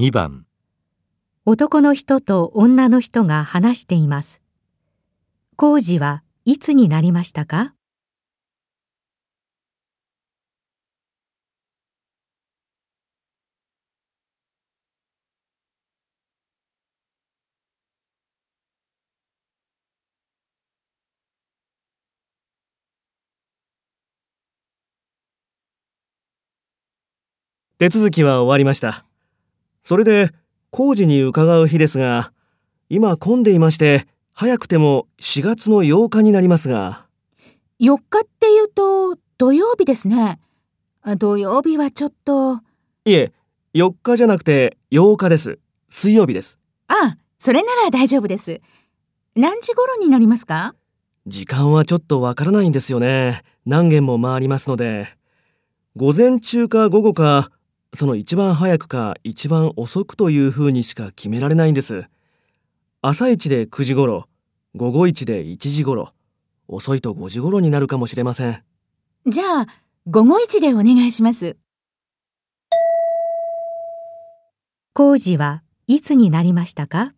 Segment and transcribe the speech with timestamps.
[0.00, 0.46] 2番
[1.44, 4.40] 男の人と女の人が話しています。
[5.56, 7.74] 工事はいつになりましたか？
[27.76, 29.09] 手続きは終わりました。
[29.82, 30.30] それで
[30.70, 32.32] 工事に伺う日ですが、
[32.88, 37.06] 今混んでいまして、早くても4月の8日になりますが、
[37.80, 40.38] 4日っていうと土曜日ですね。
[41.02, 42.60] あ土曜日はちょっと。
[43.04, 43.32] いえ、
[43.74, 45.58] 4日じゃなくて8日です。
[45.88, 46.58] 水曜日です。
[46.88, 48.60] あ、それなら大丈夫です。
[49.34, 50.74] 何時頃になりますか？
[51.26, 53.42] 時間はちょっとわからないんですよね。
[53.64, 55.08] 何軒も回りますので。
[55.96, 57.50] 午前中か午後か、
[57.94, 62.04] その一番早くか一番遅くというふうにしか決められないんです。
[63.02, 64.28] 朝一で9時頃、
[64.76, 66.12] 午後一で1時頃、
[66.68, 68.62] 遅いと5時頃になるかもしれません。
[69.26, 69.66] じゃあ、
[70.06, 71.56] 午後一でお願いします。
[74.92, 77.12] 工事はいつになりましたか？